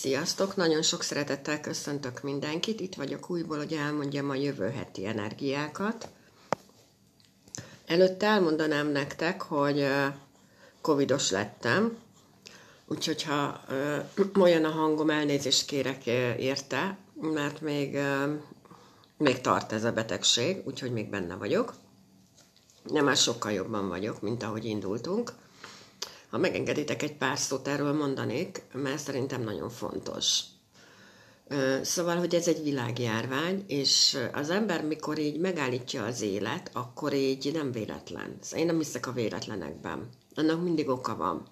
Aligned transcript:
Sziasztok! 0.00 0.56
Nagyon 0.56 0.82
sok 0.82 1.02
szeretettel 1.02 1.60
köszöntök 1.60 2.22
mindenkit. 2.22 2.80
Itt 2.80 2.94
vagyok 2.94 3.30
újból, 3.30 3.56
hogy 3.56 3.72
elmondjam 3.72 4.30
a 4.30 4.34
jövő 4.34 4.68
heti 4.68 5.06
energiákat. 5.06 6.08
Előtte 7.86 8.26
elmondanám 8.26 8.88
nektek, 8.88 9.42
hogy 9.42 9.86
covidos 10.80 11.30
lettem, 11.30 11.98
úgyhogy 12.86 13.22
ha 13.22 13.60
olyan 14.40 14.64
a 14.64 14.70
hangom, 14.70 15.10
elnézést 15.10 15.66
kérek 15.66 16.06
érte, 16.38 16.96
mert 17.20 17.60
még, 17.60 17.98
még 19.16 19.40
tart 19.40 19.72
ez 19.72 19.84
a 19.84 19.92
betegség, 19.92 20.62
úgyhogy 20.66 20.92
még 20.92 21.10
benne 21.10 21.34
vagyok. 21.34 21.74
Nem 22.82 23.04
már 23.04 23.16
sokkal 23.16 23.52
jobban 23.52 23.88
vagyok, 23.88 24.20
mint 24.20 24.42
ahogy 24.42 24.64
indultunk. 24.64 25.32
Ha 26.30 26.38
megengeditek, 26.38 27.02
egy 27.02 27.16
pár 27.16 27.38
szót 27.38 27.68
erről 27.68 27.92
mondanék, 27.92 28.62
mert 28.72 28.98
szerintem 28.98 29.42
nagyon 29.42 29.70
fontos. 29.70 30.40
Szóval, 31.82 32.16
hogy 32.16 32.34
ez 32.34 32.48
egy 32.48 32.62
világjárvány, 32.62 33.64
és 33.66 34.18
az 34.32 34.50
ember, 34.50 34.84
mikor 34.84 35.18
így 35.18 35.38
megállítja 35.38 36.04
az 36.04 36.20
élet, 36.20 36.70
akkor 36.72 37.12
így 37.12 37.50
nem 37.52 37.72
véletlen. 37.72 38.36
Szóval 38.40 38.58
én 38.60 38.66
nem 38.66 38.78
hiszek 38.78 39.06
a 39.06 39.12
véletlenekben. 39.12 40.08
Annak 40.34 40.62
mindig 40.62 40.88
oka 40.88 41.16
van. 41.16 41.46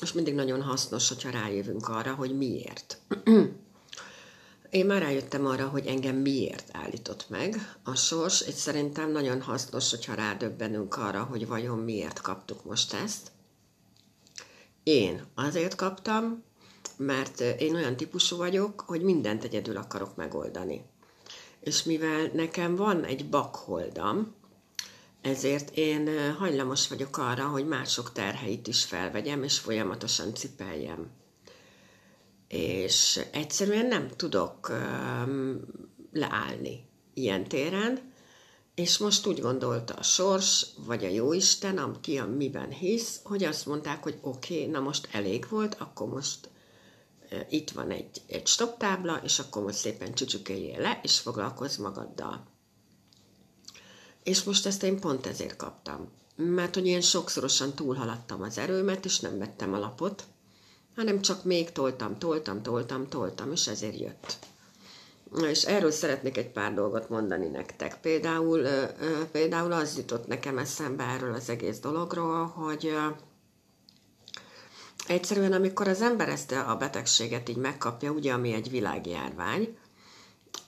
És 0.00 0.12
mindig 0.12 0.34
nagyon 0.34 0.62
hasznos, 0.62 1.08
hogyha 1.08 1.30
rájövünk 1.30 1.88
arra, 1.88 2.14
hogy 2.14 2.36
miért. 2.36 2.98
Én 4.70 4.86
már 4.86 5.02
rájöttem 5.02 5.46
arra, 5.46 5.68
hogy 5.68 5.86
engem 5.86 6.16
miért 6.16 6.68
állított 6.72 7.26
meg 7.28 7.76
a 7.82 7.94
sors, 7.94 8.40
és 8.40 8.54
szerintem 8.54 9.10
nagyon 9.10 9.40
hasznos, 9.40 9.90
hogyha 9.90 10.14
rádöbbenünk 10.14 10.96
arra, 10.96 11.22
hogy 11.22 11.46
vajon 11.46 11.78
miért 11.78 12.20
kaptuk 12.20 12.64
most 12.64 12.92
ezt. 12.92 13.30
Én 14.82 15.22
azért 15.34 15.74
kaptam, 15.74 16.42
mert 16.96 17.40
én 17.40 17.74
olyan 17.74 17.96
típusú 17.96 18.36
vagyok, 18.36 18.80
hogy 18.80 19.02
mindent 19.02 19.44
egyedül 19.44 19.76
akarok 19.76 20.16
megoldani. 20.16 20.84
És 21.60 21.82
mivel 21.82 22.30
nekem 22.32 22.76
van 22.76 23.04
egy 23.04 23.28
bakholdam, 23.28 24.34
ezért 25.20 25.70
én 25.74 26.34
hajlamos 26.34 26.88
vagyok 26.88 27.18
arra, 27.18 27.46
hogy 27.48 27.66
mások 27.66 28.12
terheit 28.12 28.66
is 28.66 28.84
felvegyem, 28.84 29.42
és 29.42 29.58
folyamatosan 29.58 30.34
cipeljem. 30.34 31.10
És 32.48 33.20
egyszerűen 33.32 33.86
nem 33.86 34.08
tudok 34.08 34.68
um, 34.68 35.60
leállni 36.12 36.88
ilyen 37.14 37.48
téren, 37.48 38.11
és 38.74 38.98
most 38.98 39.26
úgy 39.26 39.40
gondolta 39.40 39.94
a 39.94 40.02
sors, 40.02 40.66
vagy 40.76 41.04
a 41.04 41.08
jóisten, 41.08 41.78
aki 41.78 42.18
a 42.18 42.26
miben 42.26 42.70
hisz, 42.70 43.20
hogy 43.22 43.44
azt 43.44 43.66
mondták, 43.66 44.02
hogy 44.02 44.18
oké, 44.20 44.58
okay, 44.58 44.70
na 44.70 44.80
most 44.80 45.08
elég 45.12 45.46
volt, 45.48 45.76
akkor 45.78 46.08
most 46.08 46.48
e, 47.28 47.46
itt 47.50 47.70
van 47.70 47.90
egy, 47.90 48.22
egy 48.26 48.46
stop 48.46 48.78
tábla, 48.78 49.20
és 49.24 49.38
akkor 49.38 49.62
most 49.62 49.76
szépen 49.76 50.14
csücsükeljél 50.14 50.80
le, 50.80 51.00
és 51.02 51.18
foglalkozz 51.18 51.76
magaddal. 51.76 52.46
És 54.22 54.42
most 54.42 54.66
ezt 54.66 54.82
én 54.82 55.00
pont 55.00 55.26
ezért 55.26 55.56
kaptam. 55.56 56.08
Mert 56.36 56.74
hogy 56.74 56.86
ilyen 56.86 57.00
sokszorosan 57.00 57.74
túlhaladtam 57.74 58.42
az 58.42 58.58
erőmet, 58.58 59.04
és 59.04 59.20
nem 59.20 59.38
vettem 59.38 59.72
a 59.74 59.78
lapot, 59.78 60.24
hanem 60.96 61.20
csak 61.20 61.44
még 61.44 61.72
toltam, 61.72 62.18
toltam, 62.18 62.62
toltam, 62.62 63.08
toltam, 63.08 63.52
és 63.52 63.66
ezért 63.66 63.98
jött. 63.98 64.36
És 65.40 65.62
erről 65.62 65.90
szeretnék 65.90 66.36
egy 66.36 66.50
pár 66.50 66.74
dolgot 66.74 67.08
mondani 67.08 67.46
nektek. 67.46 68.00
Például, 68.00 68.66
például 69.32 69.72
az 69.72 69.96
jutott 69.96 70.26
nekem 70.26 70.58
eszembe 70.58 71.04
erről 71.04 71.34
az 71.34 71.48
egész 71.48 71.78
dologról, 71.78 72.46
hogy 72.46 72.96
egyszerűen 75.06 75.52
amikor 75.52 75.88
az 75.88 76.02
ember 76.02 76.28
ezt 76.28 76.52
a 76.52 76.76
betegséget 76.78 77.48
így 77.48 77.56
megkapja, 77.56 78.10
ugye, 78.10 78.32
ami 78.32 78.52
egy 78.52 78.70
világjárvány, 78.70 79.76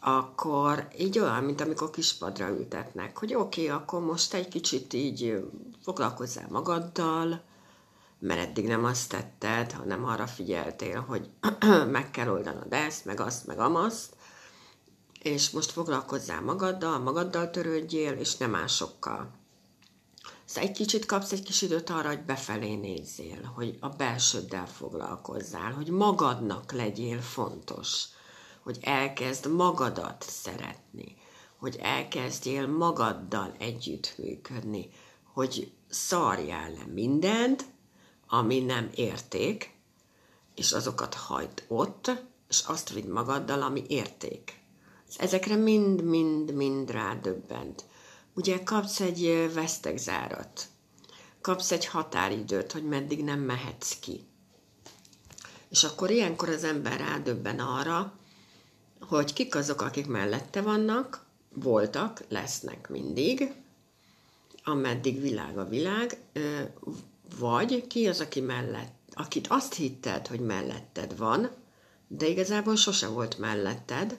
akkor 0.00 0.88
így 0.98 1.18
olyan, 1.18 1.44
mint 1.44 1.60
amikor 1.60 1.90
kispadra 1.90 2.48
ültetnek, 2.48 3.18
hogy 3.18 3.34
oké, 3.34 3.66
okay, 3.66 3.76
akkor 3.76 4.00
most 4.00 4.34
egy 4.34 4.48
kicsit 4.48 4.92
így 4.92 5.44
foglalkozzál 5.82 6.46
magaddal, 6.50 7.42
mert 8.18 8.40
eddig 8.40 8.66
nem 8.66 8.84
azt 8.84 9.08
tetted, 9.08 9.72
hanem 9.72 10.04
arra 10.04 10.26
figyeltél, 10.26 11.00
hogy 11.00 11.30
meg 11.90 12.10
kell 12.10 12.28
oldanod 12.28 12.72
ezt, 12.72 13.04
meg 13.04 13.20
azt, 13.20 13.46
meg 13.46 13.58
amazt, 13.58 14.16
és 15.24 15.50
most 15.50 15.70
foglalkozzál 15.70 16.40
magaddal, 16.40 16.98
magaddal 16.98 17.50
törődjél, 17.50 18.12
és 18.12 18.36
nem 18.36 18.50
másokkal. 18.50 19.30
Szóval 20.44 20.68
egy 20.68 20.76
kicsit 20.76 21.06
kapsz 21.06 21.32
egy 21.32 21.42
kis 21.42 21.62
időt 21.62 21.90
arra, 21.90 22.08
hogy 22.08 22.24
befelé 22.24 22.74
nézzél, 22.74 23.52
hogy 23.54 23.76
a 23.80 23.88
belsőddel 23.88 24.66
foglalkozzál, 24.66 25.72
hogy 25.72 25.88
magadnak 25.88 26.72
legyél 26.72 27.20
fontos, 27.20 28.04
hogy 28.62 28.78
elkezd 28.80 29.52
magadat 29.52 30.24
szeretni, 30.28 31.16
hogy 31.58 31.76
elkezdjél 31.80 32.66
magaddal 32.66 33.54
együttműködni, 33.58 34.90
hogy 35.32 35.72
szarjál 35.88 36.70
le 36.70 36.86
mindent, 36.92 37.64
ami 38.28 38.60
nem 38.60 38.90
érték, 38.94 39.74
és 40.54 40.72
azokat 40.72 41.14
hagyd 41.14 41.64
ott, 41.68 42.10
és 42.48 42.62
azt 42.66 42.92
vidd 42.92 43.08
magaddal, 43.10 43.62
ami 43.62 43.84
érték. 43.88 44.62
Ezekre 45.18 45.56
mind-mind-mind 45.56 46.90
rádöbbent. 46.90 47.84
Ugye 48.34 48.62
kapsz 48.62 49.00
egy 49.00 49.50
vesztegzárat, 49.54 50.66
kapsz 51.40 51.70
egy 51.70 51.86
határidőt, 51.86 52.72
hogy 52.72 52.84
meddig 52.84 53.24
nem 53.24 53.40
mehetsz 53.40 53.98
ki. 54.00 54.24
És 55.68 55.84
akkor 55.84 56.10
ilyenkor 56.10 56.48
az 56.48 56.64
ember 56.64 56.98
rádöbben 56.98 57.58
arra, 57.58 58.18
hogy 59.00 59.32
kik 59.32 59.54
azok, 59.54 59.80
akik 59.80 60.06
mellette 60.06 60.62
vannak, 60.62 61.24
voltak, 61.54 62.24
lesznek 62.28 62.88
mindig, 62.88 63.52
ameddig 64.64 65.20
világ 65.20 65.58
a 65.58 65.64
világ, 65.64 66.16
vagy 67.38 67.86
ki 67.86 68.08
az, 68.08 68.20
aki 68.20 68.40
mellett, 68.40 68.94
akit 69.12 69.46
azt 69.46 69.74
hitted, 69.74 70.26
hogy 70.26 70.40
melletted 70.40 71.16
van, 71.16 71.50
de 72.08 72.26
igazából 72.26 72.76
sose 72.76 73.08
volt 73.08 73.38
melletted, 73.38 74.18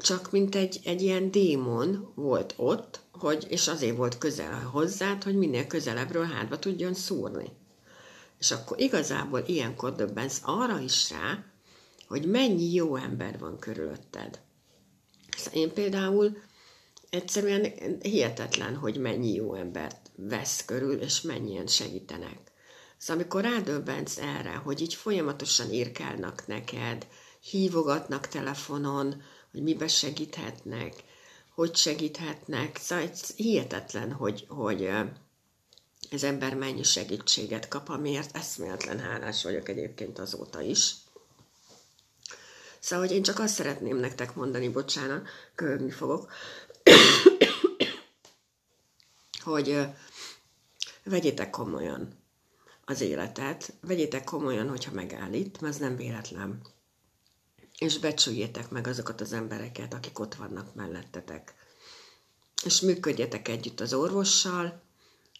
csak 0.00 0.30
mint 0.30 0.54
egy, 0.54 0.80
egy 0.84 1.02
ilyen 1.02 1.30
démon 1.30 2.12
volt 2.14 2.54
ott, 2.56 3.00
hogy, 3.12 3.46
és 3.48 3.68
azért 3.68 3.96
volt 3.96 4.18
közel 4.18 4.60
hozzád, 4.60 5.22
hogy 5.22 5.36
minél 5.36 5.66
közelebbről 5.66 6.24
hátba 6.24 6.58
tudjon 6.58 6.94
szúrni. 6.94 7.50
És 8.38 8.50
akkor 8.50 8.80
igazából 8.80 9.42
ilyenkor 9.46 9.94
döbbensz 9.94 10.40
arra 10.44 10.78
is 10.78 11.10
rá, 11.10 11.44
hogy 12.08 12.26
mennyi 12.26 12.72
jó 12.72 12.96
ember 12.96 13.38
van 13.38 13.58
körülötted. 13.58 14.40
Szóval 15.36 15.60
én 15.60 15.72
például 15.72 16.36
egyszerűen 17.10 17.72
hihetetlen, 18.00 18.76
hogy 18.76 18.96
mennyi 18.96 19.32
jó 19.34 19.54
embert 19.54 20.10
vesz 20.16 20.64
körül, 20.64 21.00
és 21.00 21.20
mennyien 21.20 21.66
segítenek. 21.66 22.38
Szóval 22.96 23.22
amikor 23.22 23.42
rádöbbensz 23.42 24.18
erre, 24.18 24.54
hogy 24.54 24.80
így 24.80 24.94
folyamatosan 24.94 25.72
írkálnak 25.72 26.46
neked, 26.46 27.06
hívogatnak 27.40 28.28
telefonon, 28.28 29.22
hogy 29.52 29.62
mibe 29.62 29.88
segíthetnek, 29.88 30.94
hogy 31.54 31.76
segíthetnek. 31.76 32.76
Szóval 32.76 33.10
hihetetlen, 33.36 34.12
hogy, 34.12 34.46
hogy 34.48 34.90
az 36.10 36.24
ember 36.24 36.54
mennyi 36.54 36.82
segítséget 36.82 37.68
kap, 37.68 37.88
amiért 37.88 38.36
eszméletlen 38.36 38.98
hálás 38.98 39.42
vagyok 39.42 39.68
egyébként 39.68 40.18
azóta 40.18 40.60
is. 40.60 40.94
Szóval, 42.80 43.06
hogy 43.06 43.16
én 43.16 43.22
csak 43.22 43.38
azt 43.38 43.54
szeretném 43.54 43.96
nektek 43.96 44.34
mondani, 44.34 44.68
bocsánat, 44.68 45.28
köhögni 45.54 45.90
fogok, 45.90 46.32
hogy 49.44 49.86
vegyétek 51.04 51.50
komolyan 51.50 52.20
az 52.84 53.00
életet, 53.00 53.72
vegyétek 53.80 54.24
komolyan, 54.24 54.68
hogyha 54.68 54.92
megállít, 54.92 55.60
mert 55.60 55.74
ez 55.74 55.80
nem 55.80 55.96
véletlen 55.96 56.60
és 57.82 57.98
becsüljétek 57.98 58.70
meg 58.70 58.86
azokat 58.86 59.20
az 59.20 59.32
embereket, 59.32 59.94
akik 59.94 60.18
ott 60.18 60.34
vannak 60.34 60.74
mellettetek. 60.74 61.54
És 62.64 62.80
működjetek 62.80 63.48
együtt 63.48 63.80
az 63.80 63.94
orvossal, 63.94 64.82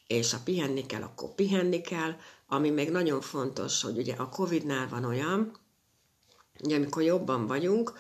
és 0.06 0.32
ha 0.32 0.38
pihenni 0.44 0.86
kell, 0.86 1.02
akkor 1.02 1.34
pihenni 1.34 1.80
kell, 1.80 2.16
ami 2.46 2.70
még 2.70 2.90
nagyon 2.90 3.20
fontos, 3.20 3.82
hogy 3.82 3.98
ugye 3.98 4.14
a 4.14 4.28
Covid-nál 4.28 4.88
van 4.88 5.04
olyan, 5.04 5.56
hogy 6.58 6.72
amikor 6.72 7.02
jobban 7.02 7.46
vagyunk, 7.46 7.92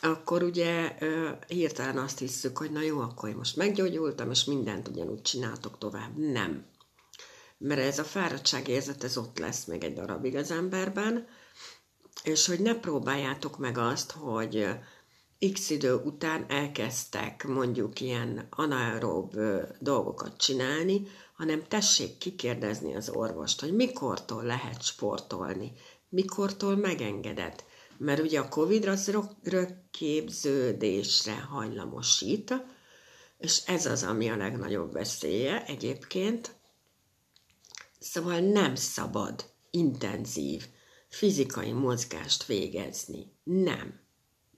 akkor 0.00 0.42
ugye 0.42 0.98
hirtelen 1.46 1.98
azt 1.98 2.18
hiszük, 2.18 2.58
hogy 2.58 2.70
na 2.70 2.80
jó, 2.80 3.00
akkor 3.00 3.28
én 3.28 3.36
most 3.36 3.56
meggyógyultam, 3.56 4.30
és 4.30 4.44
mindent 4.44 4.88
ugyanúgy 4.88 5.22
csináltok 5.22 5.78
tovább. 5.78 6.16
Nem. 6.16 6.66
Mert 7.58 7.80
ez 7.80 7.98
a 7.98 8.04
fáradtságérzet, 8.04 9.04
ez 9.04 9.16
ott 9.16 9.38
lesz 9.38 9.64
még 9.64 9.84
egy 9.84 9.94
darabig 9.94 10.36
az 10.36 10.50
emberben, 10.50 11.26
és 12.26 12.46
hogy 12.46 12.60
ne 12.60 12.74
próbáljátok 12.74 13.58
meg 13.58 13.78
azt, 13.78 14.10
hogy 14.10 14.68
x 15.52 15.70
idő 15.70 15.94
után 15.94 16.44
elkezdtek 16.48 17.44
mondjuk 17.44 18.00
ilyen 18.00 18.46
anaerób 18.50 19.36
dolgokat 19.80 20.36
csinálni, 20.36 21.06
hanem 21.36 21.66
tessék 21.68 22.18
kikérdezni 22.18 22.94
az 22.94 23.08
orvost, 23.08 23.60
hogy 23.60 23.74
mikortól 23.74 24.42
lehet 24.42 24.82
sportolni, 24.82 25.72
mikortól 26.08 26.76
megengedett. 26.76 27.64
Mert 27.98 28.20
ugye 28.20 28.40
a 28.40 28.48
Covid 28.48 28.84
az 28.84 29.12
rökképződésre 29.42 31.40
hajlamosít, 31.40 32.54
és 33.38 33.62
ez 33.66 33.86
az, 33.86 34.02
ami 34.02 34.28
a 34.28 34.36
legnagyobb 34.36 34.92
veszélye 34.92 35.64
egyébként. 35.64 36.54
Szóval 37.98 38.40
nem 38.40 38.74
szabad 38.74 39.44
intenzív 39.70 40.66
fizikai 41.08 41.72
mozgást 41.72 42.44
végezni. 42.44 43.32
Nem. 43.42 44.00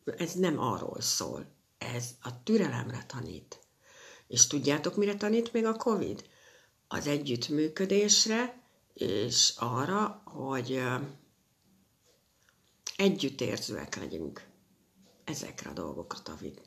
Ez 0.04 0.32
nem 0.32 0.58
arról 0.58 1.00
szól. 1.00 1.46
Ez 1.78 2.10
a 2.22 2.42
türelemre 2.42 3.04
tanít. 3.06 3.58
És 4.26 4.46
tudjátok, 4.46 4.96
mire 4.96 5.14
tanít 5.14 5.52
még 5.52 5.64
a 5.64 5.74
Covid? 5.74 6.24
Az 6.88 7.06
együttműködésre, 7.06 8.62
és 8.94 9.52
arra, 9.56 10.22
hogy 10.24 10.82
együttérzőek 12.96 13.96
legyünk. 13.96 14.46
Ezekre 15.24 15.70
a 15.70 15.72
dolgokra 15.72 16.20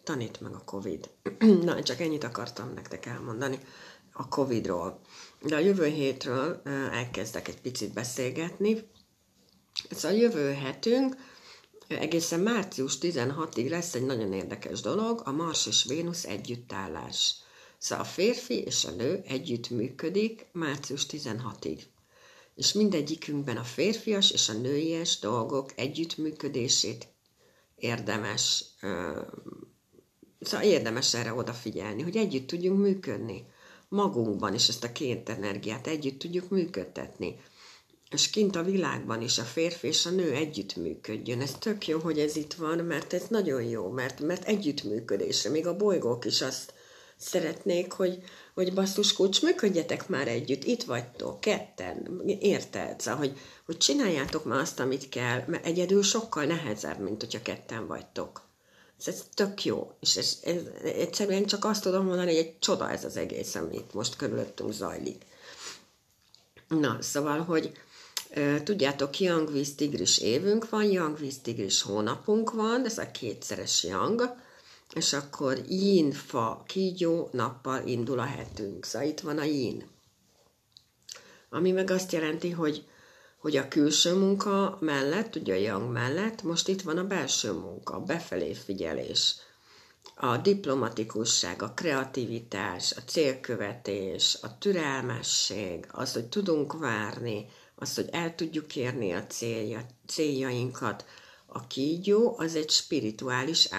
tanít 0.04 0.42
meg 0.42 0.54
a 0.54 0.63
Covid. 0.63 1.10
Na, 1.66 1.83
csak 1.83 2.00
ennyit 2.00 2.24
akartam 2.24 2.74
nektek 2.74 3.06
elmondani 3.06 3.60
a 4.13 4.28
Covidról. 4.28 5.00
De 5.42 5.56
a 5.56 5.60
jövő 5.60 5.86
hétről 5.86 6.62
elkezdek 6.92 7.48
egy 7.48 7.62
picit 7.62 7.94
beszélgetni. 7.94 8.89
Ez 9.89 10.04
a 10.04 10.10
jövő 10.10 10.54
hetünk 10.54 11.16
egészen 11.88 12.39
március 12.39 12.98
16-ig 13.01 13.69
lesz 13.69 13.94
egy 13.94 14.06
nagyon 14.06 14.33
érdekes 14.33 14.81
dolog, 14.81 15.22
a 15.25 15.31
Mars 15.31 15.68
és 15.68 15.83
Vénusz 15.83 16.25
együttállás. 16.25 17.36
Szóval 17.78 18.06
a 18.06 18.07
férfi 18.07 18.60
és 18.62 18.86
a 18.86 18.92
nő 18.92 19.24
együtt 19.28 19.69
működik 19.69 20.45
március 20.51 21.06
16-ig. 21.10 21.80
És 22.56 22.74
mindegyikünkben 22.74 23.57
a 23.57 23.63
férfias 23.63 24.31
és 24.31 24.50
a 24.50 24.54
nőies 24.54 25.19
dolgok 25.19 25.72
együttműködését 25.75 27.07
érdemes, 27.75 28.66
szóval 30.39 30.66
érdemes 30.66 31.13
erre 31.13 31.33
odafigyelni, 31.33 32.01
hogy 32.01 32.16
együtt 32.18 32.48
tudjunk 32.48 32.80
működni 32.80 33.45
magunkban, 33.89 34.54
és 34.54 34.68
ezt 34.68 34.83
a 34.83 34.92
két 34.92 35.30
energiát 35.30 35.88
együtt 35.88 36.19
tudjuk 36.19 36.50
működtetni. 36.50 37.39
És 38.12 38.30
kint 38.30 38.56
a 38.56 38.63
világban 38.63 39.22
is 39.22 39.38
a 39.38 39.44
férfi 39.44 39.88
és 39.88 40.06
a 40.06 40.10
nő 40.10 40.31
együttműködjön. 40.31 41.42
Ez 41.42 41.52
tök 41.60 41.88
jó, 41.88 42.00
hogy 42.00 42.19
ez 42.19 42.36
itt 42.36 42.54
van, 42.54 42.78
mert 42.78 43.13
ez 43.13 43.24
nagyon 43.30 43.63
jó, 43.63 43.90
mert, 43.90 44.19
mert 44.19 44.48
együttműködésre, 44.48 45.50
még 45.50 45.68
a 45.68 45.75
bolygók 45.75 46.25
is 46.25 46.42
azt 46.42 46.74
szeretnék, 47.18 47.92
hogy, 47.92 48.24
hogy 48.54 48.74
basszus 48.74 49.13
kulcs, 49.13 49.42
működjetek 49.42 50.08
már 50.08 50.28
együtt, 50.28 50.63
itt 50.63 50.84
vagytok, 50.84 51.40
ketten, 51.40 52.22
érted? 52.40 53.00
Szóval, 53.00 53.19
hogy, 53.19 53.40
hogy 53.66 53.78
csináljátok 53.78 54.46
már 54.46 54.60
azt, 54.60 54.80
amit 54.80 55.10
kell, 55.10 55.44
mert 55.48 55.66
egyedül 55.66 56.04
sokkal 56.04 56.46
nehezebb, 56.46 57.00
mint 57.00 57.22
hogyha 57.22 57.42
ketten 57.42 57.88
vagytok. 57.88 58.42
Ez, 59.00 59.07
ez 59.07 59.24
tök 59.34 59.64
jó, 59.64 59.92
és 60.00 60.18
ez, 60.18 60.40
ez, 60.44 60.62
egyszerűen 60.84 61.46
csak 61.46 61.66
azt 61.66 61.84
tudom 61.84 62.06
mondani, 62.06 62.36
hogy 62.36 62.46
egy 62.46 62.60
csoda 62.60 62.90
ez 62.90 63.06
az 63.06 63.18
egész, 63.18 63.56
amit 63.56 63.94
most 63.94 64.16
körülöttünk 64.16 64.72
zajlik. 64.72 65.25
Na, 66.68 66.98
szóval, 67.02 67.40
hogy 67.40 67.72
tudjátok, 68.63 69.19
Young 69.19 69.50
Tigris 69.75 70.18
évünk 70.18 70.69
van, 70.69 70.83
Young 70.83 71.18
Tigris 71.42 71.81
hónapunk 71.81 72.51
van, 72.51 72.86
ez 72.86 72.98
a 72.98 73.12
kétszeres 73.12 73.83
Young, 73.83 74.36
és 74.94 75.13
akkor 75.13 75.62
yin, 75.68 76.12
fa, 76.12 76.63
kígyó, 76.68 77.30
nappal 77.31 77.88
indul 77.88 78.19
a 78.19 78.24
hetünk. 78.24 78.86
Szóval 78.86 79.07
itt 79.07 79.19
van 79.19 79.38
a 79.38 79.44
yin. 79.44 79.88
Ami 81.50 81.72
meg 81.72 81.89
azt 81.89 82.12
jelenti, 82.12 82.50
hogy, 82.50 82.86
hogy 83.38 83.56
a 83.56 83.68
külső 83.68 84.13
munka 84.13 84.78
mellett, 84.81 85.36
ugye 85.36 85.54
a 85.54 85.57
yang 85.57 85.92
mellett, 85.92 86.44
most 86.44 86.68
itt 86.68 86.81
van 86.81 86.98
a 86.98 87.07
belső 87.07 87.51
munka, 87.51 87.94
a 87.94 88.00
befelé 88.00 88.54
figyelés, 88.54 89.36
a 90.16 90.38
diplomatikusság, 90.38 91.62
a 91.62 91.74
kreativitás, 91.74 92.92
a 92.92 93.01
célkövetés, 93.06 94.38
a 94.42 94.57
türelmesség, 94.57 95.88
az, 95.92 96.13
hogy 96.13 96.25
tudunk 96.25 96.80
várni, 96.80 97.45
az, 97.81 97.95
hogy 97.95 98.10
el 98.12 98.36
tudjuk 98.36 98.75
érni 98.75 99.12
a 99.12 99.25
célja, 99.28 99.86
céljainkat, 100.07 101.06
a 101.45 101.68
kígyó 101.68 102.36
az 102.38 102.56
egy 102.56 102.69
spirituális 102.69 103.69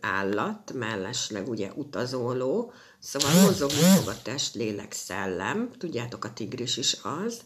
állat, 0.00 0.72
mellesleg 0.72 1.48
ugye 1.48 1.72
utazóló, 1.74 2.72
szóval 2.98 3.42
mozogni 3.42 3.82
fog 3.82 4.08
a 4.08 4.22
test, 4.22 4.54
lélek, 4.54 4.92
szellem, 4.92 5.70
tudjátok, 5.78 6.24
a 6.24 6.32
tigris 6.32 6.76
is 6.76 6.96
az, 7.02 7.40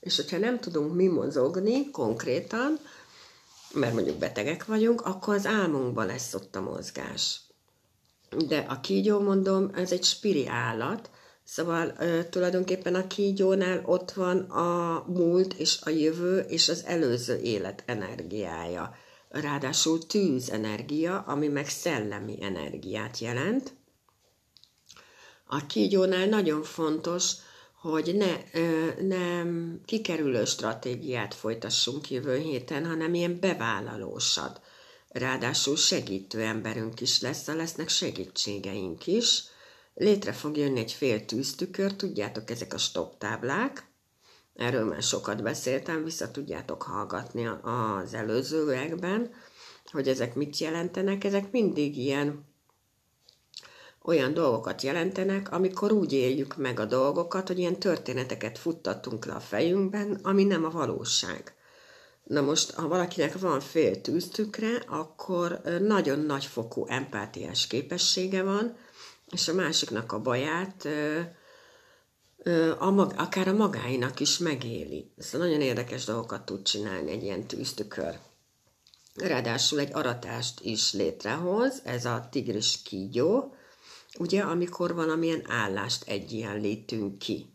és 0.00 0.16
hogyha 0.16 0.38
nem 0.38 0.60
tudunk 0.60 0.94
mi 0.94 1.06
mozogni 1.06 1.90
konkrétan, 1.90 2.78
mert 3.72 3.94
mondjuk 3.94 4.16
betegek 4.18 4.64
vagyunk, 4.64 5.00
akkor 5.00 5.34
az 5.34 5.46
álmunkban 5.46 6.06
lesz 6.06 6.34
ott 6.34 6.56
a 6.56 6.60
mozgás. 6.60 7.40
De 8.46 8.58
a 8.58 8.80
kígyó, 8.80 9.20
mondom, 9.20 9.70
ez 9.74 9.92
egy 9.92 10.04
spiri 10.04 10.46
állat, 10.46 11.10
Szóval 11.48 11.94
ö, 11.98 12.24
tulajdonképpen 12.30 12.94
a 12.94 13.06
kígyónál 13.06 13.82
ott 13.84 14.12
van 14.12 14.38
a 14.38 15.04
múlt 15.06 15.54
és 15.54 15.78
a 15.82 15.90
jövő 15.90 16.38
és 16.38 16.68
az 16.68 16.84
előző 16.84 17.40
élet 17.40 17.82
energiája 17.86 18.96
ráadásul 19.28 20.06
tűzenergia, 20.06 21.20
ami 21.20 21.48
meg 21.48 21.68
szellemi 21.68 22.38
energiát 22.40 23.18
jelent. 23.18 23.74
A 25.46 25.66
kígyónál 25.66 26.26
nagyon 26.26 26.62
fontos, 26.62 27.32
hogy 27.80 28.14
ne, 28.16 28.60
ne 29.00 29.42
kikerülő 29.84 30.44
stratégiát 30.44 31.34
folytassunk 31.34 32.10
jövő 32.10 32.38
héten, 32.38 32.86
hanem 32.86 33.14
ilyen 33.14 33.40
bevállalósat. 33.40 34.60
Ráadásul 35.08 35.76
segítő 35.76 36.40
emberünk 36.40 37.00
is 37.00 37.20
lesz, 37.20 37.46
lesznek 37.46 37.88
segítségeink 37.88 39.06
is. 39.06 39.42
Létre 39.98 40.32
fog 40.32 40.56
jönni 40.56 40.78
egy 40.78 40.92
fél 40.92 41.24
tűztükör, 41.24 41.92
tudjátok, 41.92 42.50
ezek 42.50 42.74
a 42.74 42.78
stop 42.78 43.18
táblák, 43.18 43.86
Erről 44.56 44.84
már 44.84 45.02
sokat 45.02 45.42
beszéltem, 45.42 46.04
vissza 46.04 46.30
tudjátok 46.30 46.82
hallgatni 46.82 47.46
az 47.46 48.14
előzőekben, 48.14 49.30
hogy 49.92 50.08
ezek 50.08 50.34
mit 50.34 50.58
jelentenek. 50.58 51.24
Ezek 51.24 51.50
mindig 51.50 51.96
ilyen 51.96 52.44
olyan 54.02 54.34
dolgokat 54.34 54.82
jelentenek, 54.82 55.52
amikor 55.52 55.92
úgy 55.92 56.12
éljük 56.12 56.56
meg 56.56 56.80
a 56.80 56.84
dolgokat, 56.84 57.46
hogy 57.46 57.58
ilyen 57.58 57.78
történeteket 57.78 58.58
futtatunk 58.58 59.24
le 59.24 59.32
a 59.32 59.40
fejünkben, 59.40 60.18
ami 60.22 60.44
nem 60.44 60.64
a 60.64 60.70
valóság. 60.70 61.54
Na 62.22 62.40
most, 62.40 62.74
ha 62.74 62.88
valakinek 62.88 63.38
van 63.38 63.60
fél 63.60 64.00
tűztükre, 64.00 64.82
akkor 64.86 65.60
nagyon 65.80 66.18
nagyfokú 66.18 66.86
empátiás 66.86 67.66
képessége 67.66 68.42
van, 68.42 68.76
és 69.32 69.48
a 69.48 69.54
másiknak 69.54 70.12
a 70.12 70.20
baját 70.20 70.88
a 72.78 72.90
mag, 72.90 73.12
akár 73.16 73.48
a 73.48 73.52
magáinak 73.52 74.20
is 74.20 74.38
megéli. 74.38 75.12
Ez 75.16 75.30
nagyon 75.32 75.60
érdekes 75.60 76.04
dolgokat 76.04 76.44
tud 76.44 76.62
csinálni 76.62 77.10
egy 77.10 77.22
ilyen 77.22 77.46
tűztükör. 77.46 78.18
Ráadásul 79.14 79.78
egy 79.78 79.90
aratást 79.92 80.60
is 80.60 80.92
létrehoz, 80.92 81.80
ez 81.84 82.04
a 82.04 82.28
tigris 82.30 82.82
kígyó, 82.82 83.54
ugye, 84.18 84.42
amikor 84.42 84.94
valamilyen 84.94 85.42
állást 85.48 86.08
egyenlítünk 86.08 87.18
ki 87.18 87.54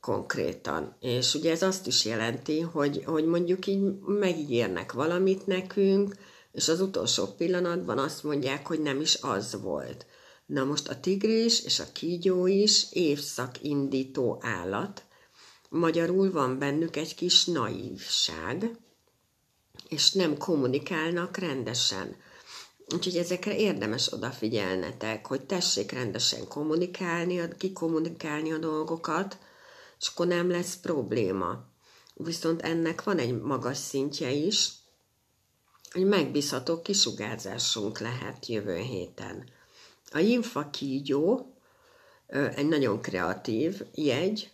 konkrétan. 0.00 0.96
És 1.00 1.34
ugye 1.34 1.50
ez 1.50 1.62
azt 1.62 1.86
is 1.86 2.04
jelenti, 2.04 2.60
hogy, 2.60 3.02
hogy 3.04 3.24
mondjuk 3.24 3.66
így 3.66 3.98
megígérnek 4.06 4.92
valamit 4.92 5.46
nekünk, 5.46 6.14
és 6.52 6.68
az 6.68 6.80
utolsó 6.80 7.26
pillanatban 7.26 7.98
azt 7.98 8.22
mondják, 8.22 8.66
hogy 8.66 8.80
nem 8.80 9.00
is 9.00 9.18
az 9.20 9.60
volt. 9.60 10.06
Na 10.48 10.64
most 10.64 10.88
a 10.88 11.00
tigris 11.00 11.64
és 11.64 11.80
a 11.80 11.92
kígyó 11.92 12.46
is 12.46 12.86
évszakindító 12.92 14.38
állat. 14.42 15.04
Magyarul 15.68 16.30
van 16.30 16.58
bennük 16.58 16.96
egy 16.96 17.14
kis 17.14 17.44
naívság, 17.44 18.76
és 19.88 20.12
nem 20.12 20.36
kommunikálnak 20.36 21.36
rendesen. 21.36 22.16
Úgyhogy 22.94 23.16
ezekre 23.16 23.56
érdemes 23.56 24.12
odafigyelnetek, 24.12 25.26
hogy 25.26 25.46
tessék 25.46 25.92
rendesen 25.92 26.48
kommunikálni, 26.48 27.48
kikommunikálni 27.58 28.52
a 28.52 28.58
dolgokat, 28.58 29.38
és 30.00 30.08
akkor 30.08 30.26
nem 30.26 30.50
lesz 30.50 30.76
probléma. 30.76 31.64
Viszont 32.14 32.62
ennek 32.62 33.02
van 33.02 33.18
egy 33.18 33.40
magas 33.40 33.78
szintje 33.78 34.30
is, 34.30 34.72
hogy 35.90 36.04
megbízható 36.04 36.82
kisugárzásunk 36.82 37.98
lehet 37.98 38.46
jövő 38.46 38.76
héten. 38.76 39.56
A 40.10 40.18
Jinfa 40.18 40.70
kígyó 40.70 41.52
egy 42.54 42.68
nagyon 42.68 43.00
kreatív 43.00 43.82
jegy, 43.94 44.50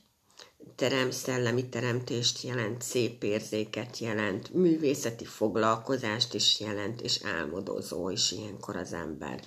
terem, 0.76 1.10
szellemi 1.10 1.68
teremtést 1.68 2.42
jelent, 2.42 2.82
szép 2.82 3.22
érzéket 3.22 3.98
jelent, 3.98 4.54
művészeti 4.54 5.24
foglalkozást 5.24 6.34
is 6.34 6.60
jelent, 6.60 7.00
és 7.00 7.20
álmodozó 7.24 8.10
is 8.10 8.32
ilyenkor 8.32 8.76
az 8.76 8.92
ember. 8.92 9.40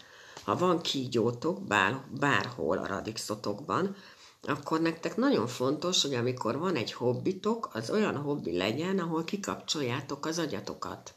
Ha 0.44 0.58
van 0.58 0.82
kígyótok 0.82 1.62
bár, 1.62 2.02
bárhol 2.20 2.78
a 2.78 2.88
radixotokban, 2.88 3.96
akkor 4.42 4.82
nektek 4.82 5.16
nagyon 5.16 5.48
fontos, 5.48 6.02
hogy 6.02 6.14
amikor 6.14 6.58
van 6.58 6.76
egy 6.76 6.94
hobbitok, 6.94 7.70
az 7.74 7.90
olyan 7.90 8.16
hobbi 8.16 8.58
legyen, 8.58 9.00
ahol 9.00 9.24
kikapcsoljátok 9.24 10.26
az 10.26 10.40
agyatokat. 10.40 11.14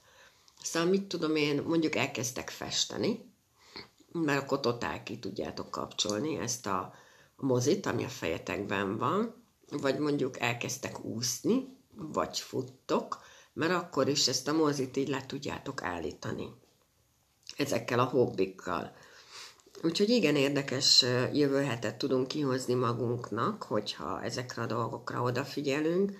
Szóval 0.62 0.88
mit 0.88 1.02
tudom 1.02 1.37
én, 1.37 1.62
mondjuk 1.62 1.97
elkezdtek 1.97 2.50
festeni, 2.50 3.30
mert 4.12 4.43
akkor 4.43 4.61
totál 4.61 5.02
ki 5.02 5.19
tudjátok 5.19 5.71
kapcsolni 5.71 6.38
ezt 6.38 6.67
a 6.67 6.95
mozit, 7.37 7.87
ami 7.87 8.05
a 8.05 8.09
fejetekben 8.09 8.99
van, 8.99 9.45
vagy 9.71 9.99
mondjuk 9.99 10.40
elkezdtek 10.40 11.05
úszni, 11.05 11.76
vagy 11.95 12.38
futtok, 12.38 13.19
mert 13.52 13.73
akkor 13.73 14.09
is 14.09 14.29
ezt 14.29 14.49
a 14.49 14.52
mozit 14.52 14.97
így 14.97 15.09
le 15.09 15.26
tudjátok 15.26 15.83
állítani. 15.83 16.49
Ezekkel 17.57 17.99
a 17.99 18.05
hobbikkal. 18.05 18.93
Úgyhogy 19.83 20.09
igen 20.09 20.37
érdekes 20.37 21.05
jövő 21.33 21.62
hetet 21.62 21.97
tudunk 21.97 22.29
kihozni 22.29 22.75
magunknak, 22.75 23.62
hogyha 23.62 24.23
ezekre 24.23 24.62
a 24.62 24.67
dolgokra 24.67 25.23
odafigyelünk, 25.23 26.12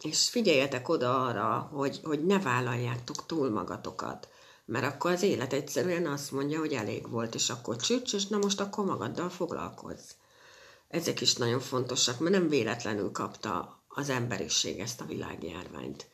és 0.00 0.28
figyeljetek 0.28 0.88
oda 0.88 1.24
arra, 1.26 1.68
hogy, 1.72 2.00
hogy 2.02 2.26
ne 2.26 2.38
vállaljátok 2.38 3.26
túl 3.26 3.50
magatokat, 3.50 4.28
mert 4.68 4.84
akkor 4.84 5.10
az 5.10 5.22
élet 5.22 5.52
egyszerűen 5.52 6.06
azt 6.06 6.32
mondja, 6.32 6.58
hogy 6.58 6.72
elég 6.72 7.10
volt, 7.10 7.34
és 7.34 7.50
akkor 7.50 7.76
csücs, 7.76 8.14
és 8.14 8.26
na 8.26 8.38
most 8.38 8.60
akkor 8.60 8.84
magaddal 8.84 9.28
foglalkozz. 9.28 10.10
Ezek 10.88 11.20
is 11.20 11.34
nagyon 11.34 11.60
fontosak, 11.60 12.18
mert 12.18 12.34
nem 12.34 12.48
véletlenül 12.48 13.10
kapta 13.10 13.82
az 13.88 14.08
emberiség 14.08 14.78
ezt 14.78 15.00
a 15.00 15.04
világjárványt, 15.04 16.06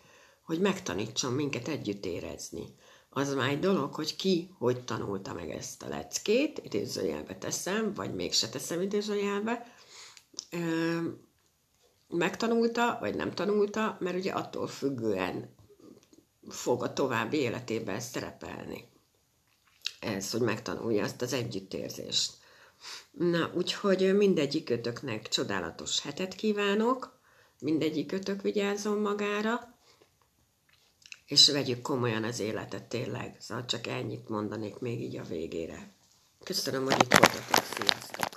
hogy 0.42 0.60
megtanítson 0.60 1.32
minket 1.32 1.68
együtt 1.68 2.04
érezni 2.04 2.74
az 3.16 3.34
már 3.34 3.48
egy 3.48 3.58
dolog, 3.58 3.94
hogy 3.94 4.16
ki 4.16 4.50
hogy 4.58 4.84
tanulta 4.84 5.32
meg 5.32 5.50
ezt 5.50 5.82
a 5.82 5.88
leckét, 5.88 6.60
idézőjelbe 6.64 7.36
teszem, 7.36 7.94
vagy 7.94 8.14
mégse 8.14 8.48
teszem 8.48 8.80
idézőjelbe, 8.80 9.74
megtanulta, 12.08 12.96
vagy 13.00 13.14
nem 13.14 13.32
tanulta, 13.32 13.96
mert 14.00 14.16
ugye 14.16 14.32
attól 14.32 14.66
függően 14.66 15.54
fog 16.48 16.82
a 16.82 16.92
további 16.92 17.36
életében 17.36 18.00
szerepelni. 18.00 18.88
Ez, 20.00 20.30
hogy 20.30 20.40
megtanulja 20.40 21.04
azt 21.04 21.22
az 21.22 21.32
együttérzést. 21.32 22.32
Na, 23.10 23.50
úgyhogy 23.54 24.16
mindegyikötöknek 24.16 25.28
csodálatos 25.28 26.00
hetet 26.00 26.34
kívánok, 26.34 27.18
mindegyikötök 27.60 28.42
vigyázzon 28.42 28.98
magára, 28.98 29.74
és 31.26 31.50
vegyük 31.50 31.82
komolyan 31.82 32.24
az 32.24 32.40
életet 32.40 32.84
tényleg. 32.84 33.36
Szóval 33.40 33.64
csak 33.64 33.86
ennyit 33.86 34.28
mondanék 34.28 34.78
még 34.78 35.00
így 35.00 35.16
a 35.16 35.22
végére. 35.22 35.92
Köszönöm, 36.44 36.84
hogy 36.84 37.02
itt 37.02 37.14
voltatok. 37.14 37.64
Sziasztok! 37.64 38.33